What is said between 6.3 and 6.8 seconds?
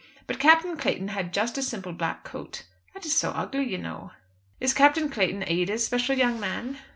man?"